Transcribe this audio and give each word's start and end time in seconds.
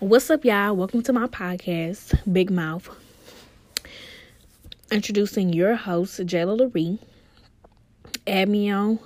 What's 0.00 0.30
up, 0.30 0.44
y'all? 0.44 0.76
Welcome 0.76 1.02
to 1.02 1.12
my 1.12 1.26
podcast, 1.26 2.16
Big 2.32 2.52
Mouf. 2.52 2.88
Introducing 4.92 5.52
your 5.52 5.74
host, 5.74 6.20
Jayla 6.20 6.56
Laree. 6.56 7.00
Add 8.24 8.48
me 8.48 8.70
on, 8.70 9.00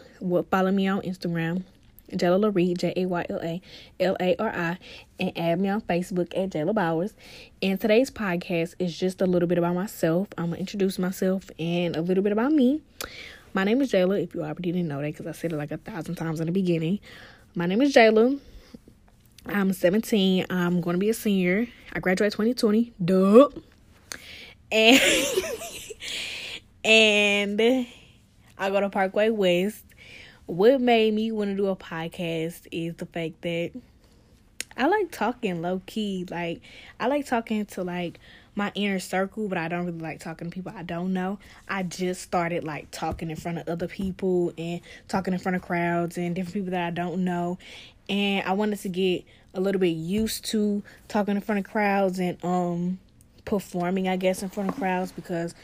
follow 0.51 0.71
me 0.71 0.87
on 0.89 1.01
Instagram, 1.01 1.63
Jayla 2.11 2.53
Laree, 2.53 2.77
J 2.77 2.93
A 2.95 3.07
Y 3.07 3.27
L 3.31 3.41
A 3.43 3.63
L 4.01 4.19
A 4.21 4.37
R 4.37 4.51
I, 4.51 4.79
and 5.19 5.39
add 5.39 5.61
me 5.61 5.71
on 5.71 5.81
Facebook 5.81 6.37
at 6.37 6.51
Jayla 6.51 6.75
Bowers. 6.75 7.15
And 7.63 7.81
today's 7.81 8.11
podcast 8.11 8.75
is 8.79 8.95
just 8.95 9.23
a 9.23 9.27
little 9.27 9.49
bit 9.49 9.57
about 9.57 9.75
myself. 9.75 10.29
I'm 10.37 10.51
gonna 10.51 10.59
introduce 10.59 10.99
myself 10.99 11.51
and 11.59 11.97
a 11.97 12.03
little 12.03 12.23
bit 12.23 12.33
about 12.33 12.53
me. 12.53 12.83
My 13.55 13.65
name 13.65 13.81
is 13.81 13.91
Jayla, 13.91 14.23
if 14.23 14.35
you 14.35 14.43
already 14.43 14.73
didn't 14.73 14.89
know 14.89 15.01
that, 15.01 15.07
because 15.07 15.27
I 15.27 15.33
said 15.33 15.55
it 15.55 15.57
like 15.57 15.73
a 15.73 15.79
thousand 15.79 16.17
times 16.17 16.41
in 16.41 16.49
the 16.49 16.53
beginning. 16.53 17.01
My 17.55 17.65
name 17.65 17.81
is 17.81 17.95
Jayla. 17.95 18.39
I'm 19.47 19.73
17. 19.73 20.47
I'm 20.51 20.81
going 20.81 20.95
to 20.95 20.99
be 20.99 21.11
a 21.11 21.15
senior. 21.15 21.67
I 21.93 22.01
graduate 22.01 22.33
2020. 22.33 22.93
Duh. 23.05 23.49
And 24.71 25.01
and 26.85 27.87
I 28.57 28.71
go 28.71 28.81
to 28.81 28.89
Parkway 28.89 29.31
West. 29.31 29.85
What 30.47 30.81
made 30.81 31.15
me 31.15 31.33
want 31.33 31.51
to 31.51 31.57
do 31.57 31.67
a 31.69 31.77
podcast 31.77 32.67
is 32.71 32.95
the 32.97 33.07
fact 33.07 33.43
that 33.43 33.73
I 34.77 34.87
like 34.87 35.11
talking 35.11 35.61
low 35.61 35.83
key. 35.87 36.27
Like 36.31 36.61
I 37.01 37.09
like 37.09 37.27
talking 37.27 37.67
to 37.67 37.83
like 37.83 38.19
my 38.55 38.71
inner 38.75 38.99
circle, 38.99 39.49
but 39.49 39.59
I 39.59 39.69
don't 39.69 39.87
really 39.87 39.99
like 39.99 40.21
talking 40.21 40.51
to 40.51 40.55
people 40.55 40.73
I 40.75 40.83
don't 40.83 41.13
know. 41.13 41.39
I 41.69 41.83
just 41.83 42.23
started 42.23 42.65
like 42.65 42.91
talking 42.91 43.31
in 43.31 43.37
front 43.37 43.59
of 43.59 43.69
other 43.69 43.89
people 43.89 44.53
and 44.59 44.81
talking 45.09 45.33
in 45.33 45.39
front 45.39 45.57
of 45.57 45.63
crowds 45.63 46.19
and 46.19 46.35
different 46.35 46.55
people 46.55 46.71
that 46.73 46.87
I 46.87 46.91
don't 46.91 47.25
know. 47.25 47.59
And 48.09 48.47
I 48.47 48.53
wanted 48.53 48.81
to 48.81 48.89
get 48.89 49.25
a 49.55 49.61
little 49.61 49.81
bit 49.81 49.89
used 49.89 50.45
to 50.47 50.83
talking 51.09 51.37
in 51.37 51.41
front 51.41 51.61
of 51.61 51.71
crowds 51.71 52.19
and 52.19 52.43
um 52.45 52.99
performing, 53.45 54.09
I 54.09 54.17
guess, 54.17 54.43
in 54.43 54.51
front 54.51 54.71
of 54.71 54.77
crowds 54.77 55.13
because 55.13 55.55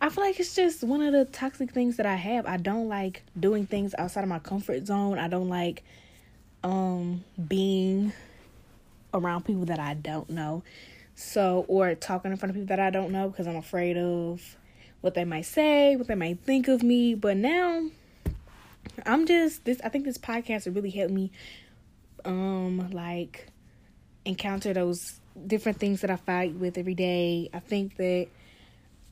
I 0.00 0.08
feel 0.08 0.24
like 0.24 0.40
it's 0.40 0.54
just 0.54 0.82
one 0.82 1.02
of 1.02 1.12
the 1.12 1.26
toxic 1.26 1.72
things 1.72 1.98
that 1.98 2.06
I 2.06 2.14
have. 2.14 2.46
I 2.46 2.56
don't 2.56 2.88
like 2.88 3.22
doing 3.38 3.66
things 3.66 3.94
outside 3.98 4.22
of 4.22 4.28
my 4.28 4.38
comfort 4.38 4.86
zone. 4.86 5.18
I 5.18 5.28
don't 5.28 5.48
like 5.48 5.82
um 6.62 7.24
being 7.48 8.12
around 9.12 9.44
people 9.44 9.66
that 9.66 9.78
I 9.78 9.94
don't 9.94 10.30
know. 10.30 10.62
So, 11.20 11.66
or 11.68 11.94
talking 11.94 12.30
in 12.30 12.38
front 12.38 12.50
of 12.50 12.54
people 12.54 12.74
that 12.74 12.80
I 12.80 12.88
don't 12.88 13.12
know 13.12 13.28
because 13.28 13.46
I'm 13.46 13.56
afraid 13.56 13.98
of 13.98 14.56
what 15.02 15.12
they 15.12 15.26
might 15.26 15.44
say, 15.44 15.94
what 15.94 16.06
they 16.06 16.14
might 16.14 16.40
think 16.40 16.66
of 16.66 16.82
me. 16.82 17.14
But 17.14 17.36
now, 17.36 17.90
I'm 19.04 19.26
just 19.26 19.66
this. 19.66 19.82
I 19.84 19.90
think 19.90 20.06
this 20.06 20.16
podcast 20.16 20.64
will 20.64 20.72
really 20.72 20.88
helped 20.88 21.12
me, 21.12 21.30
um, 22.24 22.90
like 22.90 23.48
encounter 24.24 24.72
those 24.72 25.20
different 25.46 25.78
things 25.78 26.00
that 26.00 26.10
I 26.10 26.16
fight 26.16 26.54
with 26.54 26.78
every 26.78 26.94
day. 26.94 27.50
I 27.52 27.58
think 27.58 27.96
that 27.98 28.28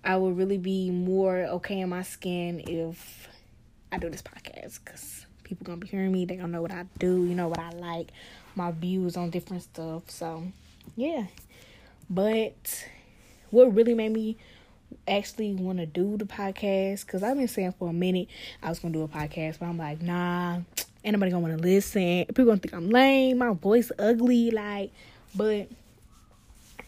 I 0.02 0.16
will 0.16 0.32
really 0.32 0.58
be 0.58 0.90
more 0.90 1.36
okay 1.36 1.80
in 1.80 1.90
my 1.90 2.02
skin 2.02 2.62
if 2.66 3.28
I 3.92 3.98
do 3.98 4.08
this 4.08 4.22
podcast 4.22 4.78
because 4.82 5.26
people 5.44 5.66
gonna 5.66 5.76
be 5.76 5.88
hearing 5.88 6.12
me. 6.12 6.24
They 6.24 6.36
gonna 6.36 6.48
know 6.48 6.62
what 6.62 6.72
I 6.72 6.86
do. 6.98 7.26
You 7.26 7.34
know 7.34 7.48
what 7.48 7.58
I 7.58 7.68
like, 7.68 8.12
my 8.56 8.70
views 8.70 9.18
on 9.18 9.28
different 9.28 9.62
stuff. 9.62 10.08
So, 10.08 10.44
yeah. 10.96 11.26
But 12.10 12.86
what 13.50 13.74
really 13.74 13.94
made 13.94 14.12
me 14.12 14.36
actually 15.06 15.54
want 15.54 15.78
to 15.78 15.86
do 15.86 16.16
the 16.16 16.24
podcast, 16.24 17.06
because 17.06 17.22
I've 17.22 17.36
been 17.36 17.48
saying 17.48 17.74
for 17.78 17.88
a 17.88 17.92
minute 17.92 18.28
I 18.62 18.68
was 18.68 18.78
to 18.92 18.98
do 18.98 19.04
a 19.04 19.08
podcast, 19.08 19.58
but 19.58 19.66
I'm 19.66 19.78
like, 19.78 20.00
nah, 20.00 20.60
going 21.02 21.32
to 21.32 21.38
want 21.38 21.56
to 21.56 21.62
listen. 21.62 22.26
People 22.26 22.54
to 22.54 22.58
think 22.58 22.74
I'm 22.74 22.90
lame, 22.90 23.38
my 23.38 23.52
voice 23.52 23.90
ugly, 23.98 24.50
like, 24.50 24.90
but 25.34 25.68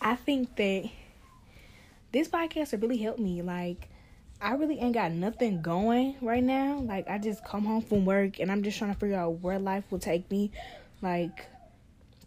I 0.01 0.17
think 0.17 0.57
that 0.57 0.91
this 2.13 2.29
podcast 2.29 2.71
has 2.71 2.81
really 2.81 2.97
helped 2.97 3.21
me. 3.21 3.43
Like, 3.43 3.89
I 4.41 4.55
really 4.55 4.79
ain't 4.79 4.95
got 4.95 5.13
nothing 5.13 5.61
going 5.61 6.17
right 6.23 6.43
now. 6.43 6.79
Like, 6.79 7.09
I 7.09 7.19
just 7.19 7.45
come 7.45 7.65
home 7.65 7.83
from 7.83 8.07
work 8.07 8.41
and 8.41 8.51
I'm 8.51 8.63
just 8.63 8.79
trying 8.79 8.95
to 8.95 8.99
figure 8.99 9.17
out 9.17 9.41
where 9.41 9.59
life 9.59 9.85
will 9.91 9.99
take 9.99 10.31
me. 10.31 10.51
Like, 11.03 11.47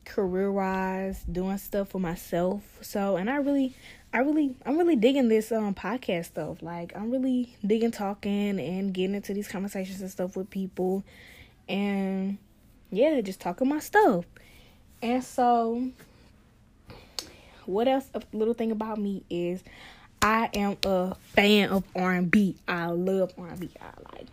career 0.06 0.52
wise, 0.52 1.24
doing 1.24 1.58
stuff 1.58 1.90
for 1.90 2.00
myself. 2.00 2.62
So, 2.81 3.18
and 3.18 3.30
I 3.30 3.38
really, 3.38 3.74
I 4.14 4.19
really, 4.19 4.56
I'm 4.66 4.78
really 4.78 4.96
digging 4.96 5.28
this 5.28 5.52
um 5.52 5.74
podcast 5.74 6.25
stuff. 6.25 6.62
Like, 6.62 6.94
I'm 6.96 7.12
really 7.12 7.56
digging 7.66 7.91
talking 7.91 8.59
and 8.59 8.94
getting 8.94 9.16
into 9.16 9.34
these 9.34 9.47
conversations 9.47 10.02
and 10.02 10.12
stuff 10.12 10.36
with 10.36 10.50
people, 10.50 11.03
and 11.68 12.38
yeah, 12.92 13.22
just 13.22 13.40
talking 13.40 13.68
my 13.69 13.80
stuff. 13.80 14.25
And 15.02 15.24
so, 15.24 15.90
what 17.66 17.88
else? 17.88 18.09
A 18.13 18.22
little 18.31 18.53
thing 18.53 18.72
about 18.72 19.00
me 19.00 19.24
is, 19.30 19.63
I 20.22 20.50
am 20.53 20.78
a 20.86 21.16
fan 21.16 21.69
of 21.69 21.84
R 21.96 22.13
and 22.13 22.31
B. 22.31 22.56
I 22.68 22.88
love 22.88 23.34
R 23.38 23.47
and 23.47 23.59
B. 23.59 23.69
I 23.81 24.16
like 24.16 24.28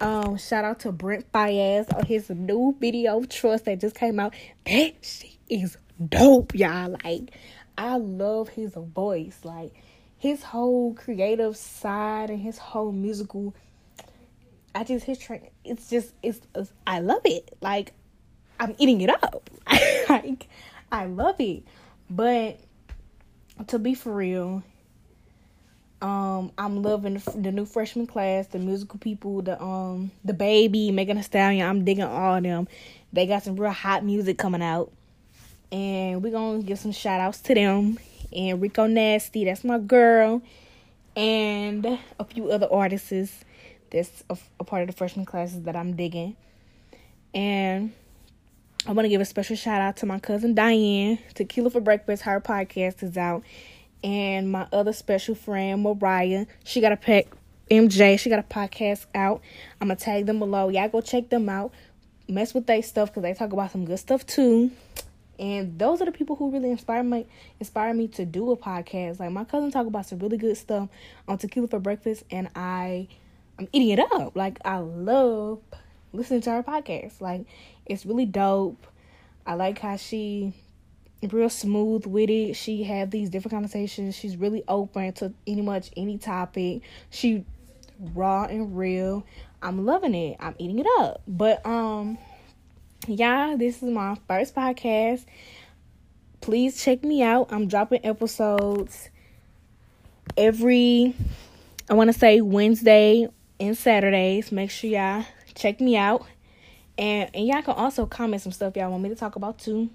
um, 0.00 0.36
shout 0.36 0.64
out 0.64 0.80
to 0.80 0.92
Brent 0.92 1.30
Faiyaz 1.32 1.94
on 1.96 2.04
his 2.04 2.30
new 2.30 2.76
video 2.78 3.22
Trust 3.24 3.64
that 3.66 3.80
just 3.80 3.96
came 3.96 4.20
out. 4.20 4.34
That 4.64 4.94
shit 5.02 5.36
is 5.48 5.76
dope, 6.08 6.54
y'all. 6.54 6.96
Like, 7.04 7.32
I 7.78 7.96
love 7.96 8.48
his 8.48 8.74
voice. 8.74 9.38
Like 9.42 9.74
his 10.18 10.42
whole 10.42 10.94
creative 10.94 11.56
side 11.56 12.30
and 12.30 12.40
his 12.40 12.58
whole 12.58 12.92
musical 12.92 13.54
I 14.74 14.84
just 14.84 15.06
his 15.06 15.18
train 15.18 15.48
it's 15.64 15.88
just 15.88 16.14
it's, 16.22 16.40
it's 16.54 16.70
I 16.86 17.00
love 17.00 17.22
it. 17.24 17.56
Like 17.62 17.92
I'm 18.60 18.74
eating 18.78 19.00
it 19.00 19.10
up. 19.10 19.48
like 20.08 20.48
I 20.92 21.06
love 21.06 21.40
it. 21.40 21.64
But 22.10 22.60
to 23.68 23.78
be 23.78 23.94
for 23.94 24.12
real, 24.12 24.62
um, 26.02 26.52
I'm 26.58 26.82
loving 26.82 27.14
the, 27.14 27.30
the, 27.30 27.52
new 27.52 27.64
freshman 27.64 28.06
class, 28.06 28.46
the 28.48 28.58
musical 28.58 28.98
people, 28.98 29.40
the 29.40 29.60
um, 29.62 30.10
the 30.24 30.34
baby, 30.34 30.90
Megan 30.90 31.16
Thee 31.16 31.22
Stallion. 31.22 31.66
I'm 31.66 31.84
digging 31.84 32.04
all 32.04 32.36
of 32.36 32.42
them. 32.42 32.68
They 33.12 33.26
got 33.26 33.44
some 33.44 33.56
real 33.56 33.70
hot 33.70 34.04
music 34.04 34.36
coming 34.36 34.62
out, 34.62 34.92
and 35.72 36.22
we're 36.22 36.32
gonna 36.32 36.62
give 36.62 36.78
some 36.78 36.92
shout 36.92 37.20
outs 37.20 37.40
to 37.42 37.54
them. 37.54 37.98
And 38.30 38.60
Rico 38.60 38.86
Nasty, 38.86 39.46
that's 39.46 39.64
my 39.64 39.78
girl, 39.78 40.42
and 41.16 41.98
a 42.18 42.24
few 42.24 42.50
other 42.50 42.68
artists 42.70 43.44
that's 43.90 44.22
a, 44.28 44.36
a 44.60 44.64
part 44.64 44.82
of 44.82 44.88
the 44.88 44.92
freshman 44.92 45.24
classes 45.24 45.62
that 45.62 45.76
I'm 45.76 45.96
digging. 45.96 46.36
And 47.32 47.92
I 48.86 48.92
want 48.92 49.06
to 49.06 49.08
give 49.08 49.20
a 49.22 49.24
special 49.24 49.56
shout 49.56 49.80
out 49.80 49.96
to 49.98 50.06
my 50.06 50.18
cousin 50.18 50.54
Diane. 50.54 51.18
Tequila 51.34 51.70
for 51.70 51.80
Breakfast, 51.80 52.22
her 52.22 52.40
podcast 52.40 53.02
is 53.02 53.16
out 53.16 53.42
and 54.06 54.52
my 54.52 54.68
other 54.72 54.92
special 54.92 55.34
friend 55.34 55.82
Mariah. 55.82 56.46
She 56.62 56.80
got 56.80 56.92
a 56.92 56.96
pack 56.96 57.26
MJ. 57.68 58.16
She 58.20 58.30
got 58.30 58.38
a 58.38 58.44
podcast 58.44 59.06
out. 59.16 59.42
I'm 59.80 59.88
gonna 59.88 59.98
tag 59.98 60.26
them 60.26 60.38
below. 60.38 60.68
Y'all 60.68 60.88
go 60.88 61.00
check 61.00 61.28
them 61.28 61.48
out. 61.48 61.72
Mess 62.28 62.54
with 62.54 62.66
their 62.66 62.82
stuff 62.82 63.10
because 63.10 63.24
they 63.24 63.34
talk 63.34 63.52
about 63.52 63.72
some 63.72 63.84
good 63.84 63.98
stuff 63.98 64.24
too. 64.24 64.70
And 65.40 65.76
those 65.76 66.00
are 66.00 66.04
the 66.04 66.12
people 66.12 66.36
who 66.36 66.52
really 66.52 66.70
inspire 66.70 67.02
me 67.02 67.26
inspire 67.58 67.92
me 67.94 68.06
to 68.08 68.24
do 68.24 68.52
a 68.52 68.56
podcast. 68.56 69.18
Like 69.18 69.32
my 69.32 69.42
cousin 69.42 69.72
talk 69.72 69.88
about 69.88 70.06
some 70.06 70.20
really 70.20 70.38
good 70.38 70.56
stuff 70.56 70.88
on 71.26 71.38
Tequila 71.38 71.66
for 71.66 71.80
Breakfast 71.80 72.22
and 72.30 72.48
I 72.54 73.08
I'm 73.58 73.66
eating 73.72 73.88
it 73.88 73.98
up. 73.98 74.36
Like 74.36 74.60
I 74.64 74.78
love 74.78 75.58
listening 76.12 76.42
to 76.42 76.52
her 76.52 76.62
podcast. 76.62 77.20
Like 77.20 77.44
it's 77.86 78.06
really 78.06 78.26
dope. 78.26 78.86
I 79.44 79.54
like 79.54 79.80
how 79.80 79.96
she 79.96 80.52
real 81.22 81.48
smooth 81.48 82.06
with 82.06 82.30
it. 82.30 82.54
She 82.54 82.84
have 82.84 83.10
these 83.10 83.30
different 83.30 83.52
conversations. 83.52 84.14
She's 84.14 84.36
really 84.36 84.62
open 84.68 85.12
to 85.14 85.32
any 85.46 85.62
much 85.62 85.90
any 85.96 86.18
topic. 86.18 86.82
She 87.10 87.44
raw 88.14 88.44
and 88.44 88.76
real. 88.76 89.24
I'm 89.62 89.84
loving 89.84 90.14
it. 90.14 90.36
I'm 90.40 90.54
eating 90.58 90.78
it 90.78 90.86
up. 90.98 91.22
But 91.26 91.64
um 91.66 92.18
yeah, 93.06 93.56
this 93.58 93.82
is 93.82 93.90
my 93.90 94.16
first 94.28 94.54
podcast. 94.54 95.24
Please 96.40 96.82
check 96.82 97.02
me 97.02 97.22
out. 97.22 97.52
I'm 97.52 97.66
dropping 97.66 98.04
episodes 98.04 99.08
every 100.36 101.14
I 101.88 101.94
want 101.94 102.12
to 102.12 102.18
say 102.18 102.40
Wednesday 102.40 103.28
and 103.58 103.76
Saturdays. 103.76 104.52
Make 104.52 104.70
sure 104.70 104.90
y'all 104.90 105.24
check 105.54 105.80
me 105.80 105.96
out. 105.96 106.26
And 106.98 107.30
and 107.34 107.46
y'all 107.46 107.62
can 107.62 107.74
also 107.74 108.06
comment 108.06 108.42
some 108.42 108.52
stuff 108.52 108.76
y'all 108.76 108.90
want 108.90 109.02
me 109.02 109.08
to 109.08 109.14
talk 109.14 109.36
about 109.36 109.58
too. 109.58 109.90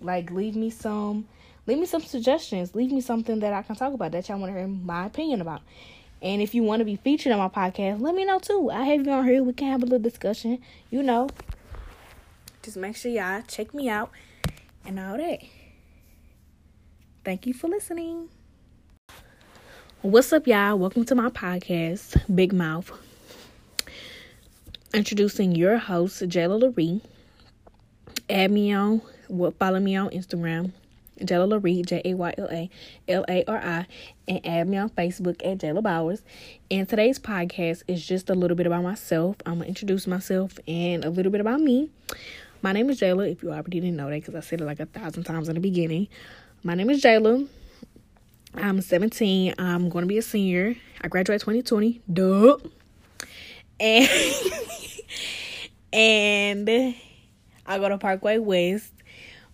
Like 0.00 0.30
leave 0.30 0.56
me 0.56 0.70
some 0.70 1.26
leave 1.66 1.78
me 1.78 1.86
some 1.86 2.02
suggestions. 2.02 2.74
Leave 2.74 2.92
me 2.92 3.00
something 3.00 3.40
that 3.40 3.52
I 3.52 3.62
can 3.62 3.76
talk 3.76 3.92
about 3.92 4.12
that 4.12 4.28
y'all 4.28 4.38
want 4.38 4.52
to 4.52 4.58
hear 4.58 4.68
my 4.68 5.06
opinion 5.06 5.40
about. 5.40 5.62
And 6.22 6.40
if 6.40 6.54
you 6.54 6.62
want 6.62 6.80
to 6.80 6.84
be 6.84 6.96
featured 6.96 7.32
on 7.32 7.38
my 7.38 7.48
podcast, 7.48 8.00
let 8.00 8.14
me 8.14 8.24
know 8.24 8.38
too. 8.38 8.70
I 8.70 8.84
have 8.84 9.06
you 9.06 9.12
on 9.12 9.24
here. 9.24 9.42
We 9.42 9.52
can 9.52 9.70
have 9.70 9.82
a 9.82 9.86
little 9.86 9.98
discussion. 9.98 10.60
You 10.90 11.02
know. 11.02 11.28
Just 12.62 12.76
make 12.76 12.96
sure 12.96 13.12
y'all 13.12 13.42
check 13.46 13.72
me 13.74 13.88
out 13.88 14.10
and 14.84 14.98
all 14.98 15.16
that. 15.16 15.40
Thank 17.24 17.46
you 17.46 17.54
for 17.54 17.68
listening. 17.68 18.28
What's 20.02 20.32
up, 20.32 20.46
y'all? 20.46 20.78
Welcome 20.78 21.04
to 21.06 21.14
my 21.14 21.28
podcast, 21.28 22.22
Big 22.34 22.52
Mouf. 22.52 22.96
Introducing 24.94 25.54
your 25.54 25.78
host, 25.78 26.22
Jayla 26.22 26.62
Laree. 26.62 27.02
Add 28.30 28.50
me 28.50 28.72
on 28.72 29.02
follow 29.58 29.80
me 29.80 29.96
on 29.96 30.10
Instagram, 30.10 30.72
Jayla 31.20 31.60
Laree, 31.60 31.84
J 31.84 32.02
A 32.04 32.14
Y 32.14 32.34
L 32.38 32.48
A 32.50 32.70
L 33.08 33.24
A 33.28 33.44
R 33.46 33.58
I, 33.58 33.86
and 34.28 34.46
add 34.46 34.68
me 34.68 34.76
on 34.76 34.90
Facebook 34.90 35.44
at 35.44 35.58
Jayla 35.58 35.82
Bowers. 35.82 36.22
And 36.70 36.88
today's 36.88 37.18
podcast 37.18 37.82
is 37.88 38.06
just 38.06 38.30
a 38.30 38.34
little 38.34 38.56
bit 38.56 38.66
about 38.66 38.82
myself. 38.82 39.36
I'm 39.46 39.58
gonna 39.58 39.66
introduce 39.66 40.06
myself 40.06 40.58
and 40.66 41.04
a 41.04 41.10
little 41.10 41.32
bit 41.32 41.40
about 41.40 41.60
me. 41.60 41.90
My 42.62 42.72
name 42.72 42.90
is 42.90 43.00
Jayla. 43.00 43.30
If 43.30 43.42
you 43.42 43.50
already 43.50 43.80
didn't 43.80 43.96
know 43.96 44.10
that, 44.10 44.20
because 44.20 44.34
I 44.34 44.40
said 44.40 44.60
it 44.60 44.64
like 44.64 44.80
a 44.80 44.86
thousand 44.86 45.24
times 45.24 45.48
in 45.48 45.54
the 45.54 45.60
beginning. 45.60 46.08
My 46.62 46.74
name 46.74 46.90
is 46.90 47.02
Jayla. 47.02 47.46
I'm 48.54 48.80
17. 48.80 49.54
I'm 49.58 49.90
to 49.90 50.06
be 50.06 50.18
a 50.18 50.22
senior. 50.22 50.74
I 51.02 51.08
graduate 51.08 51.40
2020. 51.40 52.00
Duh. 52.12 52.56
And 53.78 54.08
and 55.92 56.96
I 57.66 57.78
go 57.78 57.88
to 57.88 57.98
Parkway 57.98 58.38
West. 58.38 58.92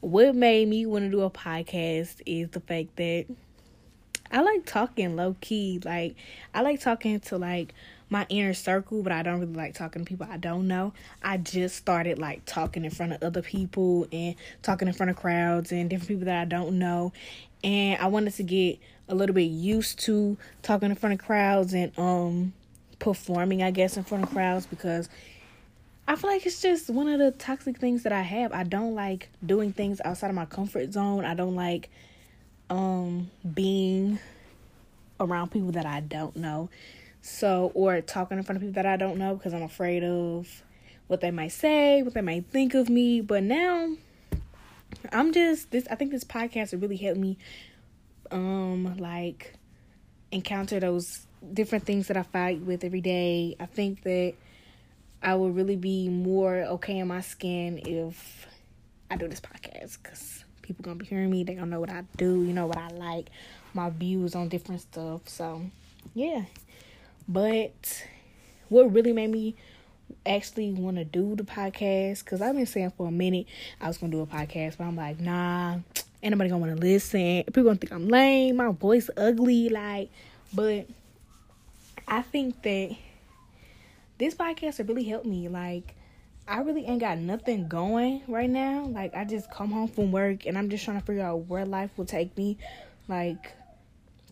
What 0.03 0.35
made 0.35 0.67
me 0.67 0.85
want 0.85 1.05
to 1.05 1.11
do 1.13 1.23
a 1.23 1.31
podcast 1.31 2.23
is 2.27 2.51
the 2.51 2.59
fact 2.59 2.97
that 2.97 3.27
I 4.33 4.41
like 4.41 4.67
talking 4.67 5.15
low 5.15 5.37
key. 5.41 5.81
Like 5.85 6.17
I 6.53 6.63
like 6.63 6.81
talking 6.81 7.21
to 7.21 7.39
like 7.39 7.73
my 8.11 8.27
inner 8.29 8.53
circle, 8.53 9.05
but 9.05 9.13
I 9.13 9.23
don't 9.23 9.39
really 9.39 9.53
like 9.53 9.75
talking 9.75 10.05
to 10.05 10.09
people 10.09 10.27
I 10.29 10.39
don't 10.39 10.67
know. 10.67 10.93
I 11.23 11.37
just 11.37 11.77
started 11.77 12.19
like 12.19 12.45
talking 12.47 12.85
in 12.85 12.91
front 12.91 13.13
of 13.13 13.23
other 13.23 13.43
people 13.43 14.09
and 14.11 14.35
talking 14.63 14.89
in 14.89 14.95
front 14.95 15.11
of 15.11 15.17
crowds 15.17 15.71
and 15.71 15.89
different 15.89 16.09
people 16.09 16.25
that 16.25 16.41
I 16.41 16.47
don't 16.47 16.81
know. 16.81 17.13
And 17.63 18.03
I 18.03 18.09
wanted 18.09 18.35
to 18.35 18.43
get 18.43 18.81
a 19.09 19.15
little 19.15 19.37
bit 19.37 19.43
used 19.43 20.01
to 20.01 20.37
talking 20.63 20.91
in 20.91 20.97
front 20.97 21.13
of 21.13 21.25
crowds 21.25 21.75
and 21.75 21.97
um 21.97 22.55
performing, 22.99 23.63
I 23.63 23.71
guess, 23.71 23.97
in 23.97 24.03
front 24.03 24.25
of 24.25 24.31
crowds 24.31 24.67
because 24.67 25.09
I 26.07 26.17
feel 26.17 26.31
like 26.31 26.45
it's 26.45 26.61
just 26.61 26.91
one 26.91 27.09
of 27.09 27.19
the 27.19 27.31
toxic 27.31 27.79
things 27.79 28.03
that 28.03 28.13
I 28.13 28.23
have. 28.23 28.53
I 28.53 28.65
don't 28.65 28.95
like 28.95 29.29
doing 29.45 29.73
things 29.73 30.01
outside 30.05 30.29
of 30.29 30.35
my 30.35 30.47
comfort 30.47 30.93
zone. 30.93 31.25
I 31.25 31.35
don't 31.35 31.55
like 31.55 31.91
um 32.71 33.31
being 33.55 34.19
around 35.21 35.51
people 35.51 35.73
that 35.73 35.87
I 35.87 36.01
don't 36.01 36.35
know. 36.37 36.71
So 37.21 37.71
or 37.75 38.01
talking 38.01 38.37
in 38.37 38.45
front 38.45 38.57
of 38.57 38.63
people 38.63 38.75
that 38.75 38.87
I 38.87 38.97
don't 38.97 39.17
know 39.17 39.37
because 39.37 39.55
I'm 39.55 39.63
afraid 39.63 40.03
of 40.03 40.63
what 41.07 41.21
they 41.21 41.31
might 41.31 41.53
say, 41.53 42.03
what 42.03 42.15
they 42.15 42.21
might 42.21 42.47
think 42.47 42.75
of 42.75 42.89
me. 42.89 43.21
But 43.21 43.45
now 43.45 43.95
I'm 45.13 45.33
just 45.33 45.71
this 45.71 45.87
I 45.89 45.95
think 45.95 46.11
this 46.11 46.25
podcast 46.25 46.81
really 46.81 46.97
helped 46.97 47.21
me 47.21 47.39
um 48.33 48.97
like 48.97 49.55
encounter 50.33 50.81
those 50.81 51.27
different 51.53 51.85
things 51.85 52.09
that 52.09 52.17
I 52.17 52.23
fight 52.23 52.61
with 52.61 52.83
every 52.83 53.01
day. 53.01 53.57
I 53.61 53.67
think 53.67 54.03
that 54.03 54.35
I 55.23 55.35
would 55.37 55.55
really 55.55 55.77
be 55.77 56.09
more 56.09 56.57
okay 56.57 56.99
in 56.99 57.09
my 57.09 57.21
skin 57.21 57.81
if 57.87 58.47
I 59.11 59.17
do 59.17 59.29
this 59.29 59.41
podcast 59.41 59.99
because 60.03 60.45
people 60.63 60.83
gonna 60.83 60.97
be 60.97 61.07
hearing 61.07 61.31
me. 61.31 61.45
They 61.45 61.55
gonna 61.55 61.71
know 61.71 61.81
what 61.81 61.91
I 61.91 62.03
do. 62.17 62.43
You 62.43 62.53
know 62.53 62.67
what 62.67 62.77
I 62.79 62.89
like, 62.89 63.29
my 63.73 63.91
views 63.91 64.35
on 64.35 64.49
different 64.49 64.81
stuff. 64.81 65.29
So 65.29 65.63
yeah, 66.15 66.43
but 67.29 68.05
what 68.69 68.93
really 68.93 69.13
made 69.13 69.31
me 69.31 69.55
actually 70.27 70.73
want 70.73 70.97
to 70.97 71.05
do 71.05 71.37
the 71.37 71.45
podcast 71.45 72.25
because 72.25 72.41
I've 72.41 72.57
been 72.57 72.67
saying 72.67 72.93
for 72.97 73.07
a 73.07 73.13
minute 73.13 73.47
I 73.81 73.89
was 73.89 73.99
gonna 73.99 74.13
do 74.13 74.23
a 74.23 74.27
podcast, 74.27 74.79
but 74.79 74.85
I'm 74.85 74.97
like, 74.97 75.21
nah, 75.21 75.75
ain't 76.23 76.33
nobody 76.33 76.51
gonna 76.51 76.67
want 76.67 76.81
to 76.81 76.85
listen. 76.85 77.45
People 77.45 77.65
gonna 77.65 77.77
think 77.77 77.93
I'm 77.93 78.09
lame, 78.09 78.57
my 78.57 78.73
voice 78.73 79.09
ugly, 79.17 79.69
like. 79.69 80.11
But 80.53 80.87
I 82.09 82.23
think 82.23 82.61
that 82.63 82.97
this 84.23 84.37
podcast 84.37 84.77
has 84.77 84.87
really 84.87 85.03
helped 85.03 85.27
me. 85.27 85.49
Like, 85.49 85.97
I 86.47 86.61
really 86.61 86.87
ain't 86.87 87.01
got 87.01 87.19
nothing 87.19 87.67
going 87.67 88.23
right 88.29 88.49
now. 88.49 88.85
Like, 88.85 89.17
I 89.17 89.25
just 89.25 89.51
come 89.51 89.73
home 89.73 89.89
from 89.89 90.13
work 90.13 90.47
and 90.47 90.57
I'm 90.57 90.71
just 90.71 90.85
trying 90.85 91.01
to 91.01 91.05
figure 91.05 91.25
out 91.25 91.49
where 91.49 91.67
life 91.67 91.91
will 91.97 92.05
take 92.05 92.37
me. 92.39 92.57
Like, 93.09 93.53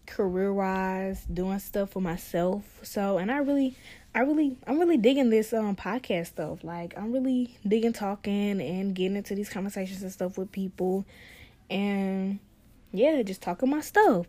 career 0.07 0.55
wise, 0.55 1.25
doing 1.25 1.59
stuff 1.59 1.91
for 1.91 2.01
myself. 2.01 2.63
So, 2.83 3.19
and 3.19 3.33
I 3.33 3.39
really, 3.39 3.77
I 4.15 4.21
really, 4.21 4.57
I'm 4.65 4.79
really 4.79 4.97
digging 4.97 5.29
this 5.29 5.53
um 5.53 5.75
podcast 5.75 6.27
stuff. 6.27 6.63
Like, 6.63 6.97
I'm 6.97 7.11
really 7.11 7.59
digging 7.67 7.93
talking 7.93 8.61
and 8.61 8.95
getting 8.95 9.17
into 9.17 9.35
these 9.35 9.49
conversations 9.49 10.03
and 10.03 10.13
stuff 10.13 10.39
with 10.39 10.53
people, 10.53 11.05
and 11.69 12.39
yeah, 12.93 13.21
just 13.23 13.43
talking 13.43 13.71
my 13.71 13.81
stuff. 13.81 14.27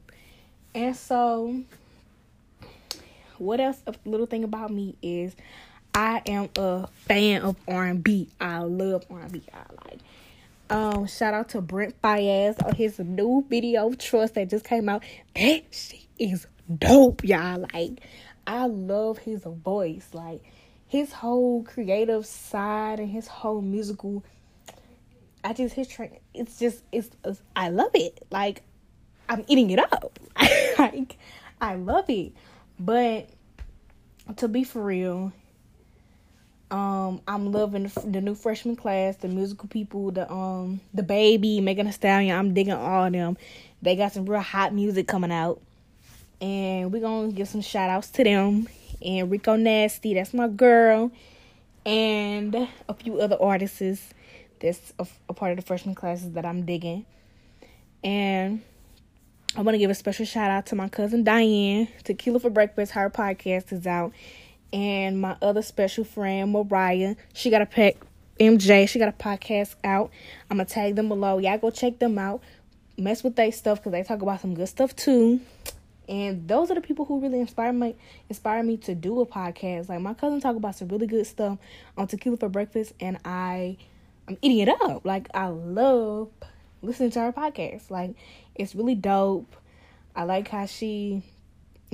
And 0.74 0.96
so, 0.96 1.64
what 3.42 3.60
else? 3.60 3.82
A 3.88 3.94
little 4.06 4.28
thing 4.28 4.44
about 4.44 4.72
me 4.72 4.96
is 5.02 5.36
I 5.94 6.22
am 6.26 6.50
a 6.56 6.88
fan 6.88 7.42
of 7.42 7.58
R 7.68 7.86
and 7.86 8.04
B. 8.04 8.30
I 8.40 8.60
love 8.60 9.06
R 9.10 9.22
and 9.22 9.32
B. 9.32 9.44
I 9.54 9.90
like. 9.90 10.00
Um, 10.70 11.06
shout 11.08 11.34
out 11.34 11.50
to 11.50 11.62
Brent 11.62 12.02
Faiyaz 12.02 12.64
on 12.66 12.76
his 12.76 12.98
new 13.00 13.46
video 13.50 13.92
Trust 13.94 14.36
that 14.36 14.50
just 14.50 14.64
came 14.64 14.88
out. 14.88 15.04
That 15.36 15.64
shit 15.72 16.06
is 16.18 16.48
dope, 16.78 17.26
y'all. 17.26 17.66
Like, 17.74 18.00
I 18.48 18.68
love 18.68 19.18
his 19.18 19.44
voice. 19.44 20.08
Like 20.14 20.42
his 20.88 21.12
whole 21.12 21.64
creative 21.64 22.26
side 22.26 23.00
and 23.00 23.10
his 23.10 23.28
whole 23.28 23.62
musical 23.62 24.24
I 25.44 25.54
just 25.54 25.74
his 25.74 25.88
train 25.88 26.18
it's 26.34 26.60
just 26.60 26.84
it's, 26.92 27.10
it's 27.24 27.42
I 27.56 27.70
love 27.70 27.92
it. 27.94 28.26
Like 28.30 28.62
I'm 29.28 29.44
eating 29.48 29.72
it 29.72 29.80
up. 29.80 30.20
like 30.80 31.18
I 31.60 31.76
love 31.76 32.10
it. 32.10 32.34
But 32.84 33.30
to 34.38 34.48
be 34.48 34.64
for 34.64 34.82
real, 34.82 35.32
um, 36.72 37.22
I'm 37.28 37.52
loving 37.52 37.92
the 38.06 38.22
new 38.22 38.34
freshman 38.34 38.76
class, 38.76 39.18
the 39.18 39.28
musical 39.28 39.68
people, 39.70 40.10
the 40.10 40.32
um, 40.32 40.82
the 40.92 41.04
baby, 41.04 41.62
Megan 41.62 41.86
Thee 41.86 41.92
Stallion. 41.92 42.36
I'm 42.36 42.56
digging 42.56 42.74
all 42.74 43.06
of 43.06 43.14
them. 43.14 43.38
They 43.84 43.96
got 43.96 44.14
some 44.14 44.26
real 44.26 44.42
hot 44.42 44.74
music 44.74 45.08
coming 45.08 45.32
out, 45.32 45.62
and 46.42 46.92
we're 46.92 47.02
gonna 47.02 47.32
give 47.32 47.48
some 47.48 47.62
shout 47.62 47.92
outs 47.92 48.10
to 48.12 48.24
them. 48.24 48.68
And 49.00 49.30
Rico 49.30 49.56
Nasty, 49.56 50.16
that's 50.16 50.34
my 50.34 50.48
girl, 50.48 51.12
and 51.86 52.68
a 52.90 52.94
few 52.96 53.20
other 53.20 53.38
artists 53.40 54.12
that's 54.60 54.94
a, 54.98 55.06
a 55.30 55.34
part 55.34 55.52
of 55.52 55.58
the 55.58 55.64
freshman 55.64 55.94
classes 55.94 56.32
that 56.32 56.46
I'm 56.48 56.66
digging. 56.66 57.06
And 58.04 58.64
I 59.54 59.62
want 59.62 59.76
to 59.76 59.80
give 59.80 59.90
a 59.90 59.96
special 59.96 60.26
shout 60.26 60.50
out 60.50 60.68
to 60.68 60.76
my 60.76 60.88
cousin 60.88 61.26
Diane. 61.26 61.90
Tequila 62.06 62.40
for 62.40 62.50
Breakfast, 62.50 62.94
her 62.94 63.10
podcast 63.10 63.74
is 63.74 63.86
out 63.86 64.14
and 64.72 65.20
my 65.20 65.36
other 65.42 65.62
special 65.62 66.06
friend 66.06 66.54
Mariah. 66.54 67.16
She 67.34 67.50
got 67.50 67.62
a 67.62 67.66
pack 67.66 67.98
MJ. 68.40 68.88
She 68.88 68.98
got 68.98 69.10
a 69.10 69.12
podcast 69.12 69.76
out. 69.84 70.10
I'm 70.50 70.58
gonna 70.58 70.70
tag 70.70 70.96
them 70.96 71.10
below. 71.10 71.38
Y'all 71.38 71.58
go 71.58 71.70
check 71.70 72.00
them 72.00 72.18
out. 72.18 72.42
Mess 72.98 73.26
with 73.26 73.36
their 73.36 73.52
stuff 73.52 73.80
because 73.80 73.92
they 73.92 74.04
talk 74.04 74.22
about 74.22 74.40
some 74.40 74.54
good 74.54 74.70
stuff 74.70 74.96
too. 74.96 75.42
And 76.08 76.48
those 76.48 76.72
are 76.72 76.76
the 76.76 76.82
people 76.82 77.04
who 77.04 77.20
really 77.20 77.42
inspire 77.42 77.74
me 77.74 77.96
inspire 78.30 78.64
me 78.64 78.78
to 78.78 78.96
do 78.96 79.20
a 79.20 79.26
podcast. 79.26 79.90
Like 79.90 80.00
my 80.00 80.14
cousin 80.14 80.40
talk 80.40 80.56
about 80.56 80.76
some 80.76 80.88
really 80.88 81.08
good 81.08 81.28
stuff 81.28 81.58
on 81.98 82.08
Tequila 82.08 82.38
for 82.38 82.48
Breakfast 82.48 82.94
and 83.02 83.18
I 83.26 83.76
I'm 84.30 84.38
eating 84.42 84.60
it 84.60 84.70
up. 84.70 85.04
Like 85.04 85.28
I 85.34 85.48
love 85.48 86.30
listening 86.82 87.12
to 87.12 87.20
her 87.20 87.34
podcast. 87.34 87.90
Like 87.90 88.16
it's 88.56 88.76
really 88.76 88.96
dope. 88.96 89.56
I 90.16 90.24
like 90.24 90.48
how 90.50 90.66
she 90.66 91.24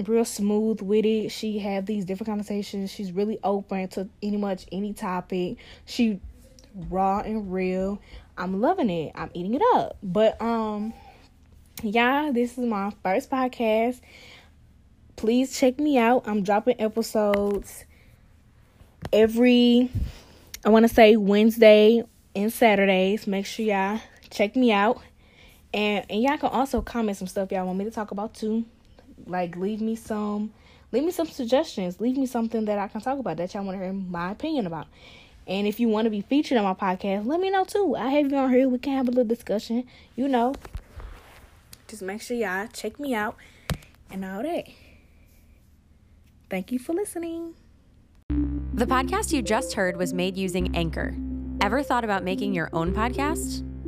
real 0.06 0.26
smooth 0.26 0.82
with 0.82 1.06
it. 1.06 1.30
She 1.30 1.60
have 1.60 1.86
these 1.86 2.06
different 2.06 2.28
conversations. 2.28 2.92
She's 2.92 3.12
really 3.12 3.40
open 3.44 3.88
to 3.90 4.08
any 4.22 4.38
much 4.38 4.66
any 4.72 4.94
topic. 4.94 5.58
She 5.86 6.20
raw 6.90 7.20
and 7.20 7.52
real. 7.52 8.00
I'm 8.38 8.62
loving 8.62 8.90
it. 8.90 9.12
I'm 9.16 9.32
eating 9.34 9.56
it 9.56 9.64
up. 9.74 9.98
But 10.04 10.40
um 10.42 10.94
yeah, 11.84 12.32
this 12.34 12.58
is 12.58 12.66
my 12.66 12.92
first 13.04 13.30
podcast. 13.30 14.02
Please 15.16 15.58
check 15.58 15.80
me 15.80 15.98
out. 15.98 16.28
I'm 16.28 16.44
dropping 16.44 16.80
episodes 16.80 17.86
every 19.12 19.90
I 20.66 20.70
want 20.70 20.88
to 20.88 20.94
say 20.94 21.16
Wednesday 21.16 22.04
and 22.36 22.54
Saturdays. 22.54 23.26
Make 23.26 23.46
sure 23.46 23.66
y'all 23.66 24.02
check 24.30 24.56
me 24.56 24.72
out. 24.72 25.02
And 25.78 26.06
and 26.10 26.24
y'all 26.24 26.40
can 26.40 26.50
also 26.50 26.82
comment 26.82 27.18
some 27.18 27.28
stuff 27.28 27.52
y'all 27.52 27.68
want 27.68 27.78
me 27.78 27.86
to 27.86 27.92
talk 27.92 28.10
about 28.10 28.34
too. 28.34 28.66
Like 29.28 29.56
leave 29.56 29.80
me 29.80 29.96
some 29.96 30.52
leave 30.92 31.04
me 31.04 31.12
some 31.12 31.28
suggestions. 31.28 32.02
Leave 32.02 32.18
me 32.18 32.26
something 32.26 32.66
that 32.66 32.80
I 32.80 32.88
can 32.88 33.00
talk 33.00 33.20
about 33.20 33.38
that 33.38 33.54
y'all 33.54 33.64
want 33.64 33.78
to 33.78 33.84
hear 33.84 33.94
my 33.94 34.32
opinion 34.32 34.66
about. 34.66 34.88
And 35.46 35.68
if 35.68 35.80
you 35.80 35.88
want 35.88 36.08
to 36.08 36.10
be 36.10 36.22
featured 36.22 36.58
on 36.58 36.64
my 36.64 36.74
podcast, 36.74 37.28
let 37.28 37.40
me 37.40 37.52
know 37.52 37.64
too. 37.64 37.96
I 37.96 38.10
have 38.10 38.32
you 38.32 38.38
on 38.38 38.52
here. 38.52 38.68
We 38.68 38.80
can 38.80 38.94
have 38.94 39.08
a 39.08 39.12
little 39.12 39.24
discussion. 39.24 39.86
You 40.16 40.28
know. 40.28 40.56
Just 41.88 42.02
make 42.02 42.24
sure 42.24 42.36
y'all 42.36 42.68
check 42.74 43.00
me 43.00 43.14
out 43.14 43.38
and 44.10 44.26
all 44.26 44.42
that. 44.42 44.66
Thank 46.50 46.72
you 46.72 46.80
for 46.80 46.94
listening. 46.94 47.54
The 48.74 48.88
podcast 48.88 49.32
you 49.32 49.44
just 49.44 49.74
heard 49.74 49.96
was 49.96 50.12
made 50.12 50.38
using 50.38 50.76
Anchor. 50.76 51.16
Ever 51.62 51.84
thought 51.84 52.04
about 52.04 52.24
making 52.24 52.56
your 52.56 52.70
own 52.74 52.94
podcast? 52.94 53.64